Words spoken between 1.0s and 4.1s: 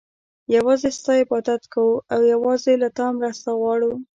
عبادت كوو او يوازي له تا مرسته غواړو